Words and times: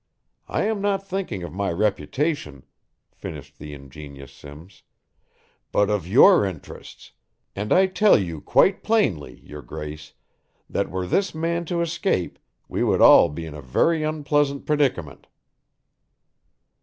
I 0.47 0.63
am 0.63 0.81
not 0.81 1.07
thinking 1.07 1.43
of 1.43 1.53
my 1.53 1.71
reputation," 1.71 2.65
finished 3.11 3.59
the 3.59 3.75
ingenuous 3.75 4.33
Simms, 4.33 4.81
"but 5.71 5.91
of 5.91 6.07
your 6.07 6.43
interests, 6.43 7.11
and 7.55 7.71
I 7.71 7.85
tell 7.85 8.17
you 8.17 8.41
quite 8.41 8.81
plainly, 8.81 9.39
your 9.43 9.61
Grace, 9.61 10.13
that 10.67 10.89
were 10.89 11.05
this 11.05 11.35
man 11.35 11.65
to 11.65 11.81
escape 11.81 12.39
we 12.67 12.83
would 12.83 12.99
all 12.99 13.29
be 13.29 13.45
in 13.45 13.53
a 13.53 13.61
very 13.61 14.01
unpleasant 14.01 14.65
predicament." 14.65 15.27